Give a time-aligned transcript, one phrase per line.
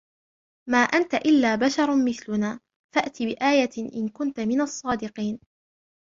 [0.69, 2.59] ما أنت إلا بشر مثلنا
[2.95, 5.39] فأت بآية إن كنت من الصادقين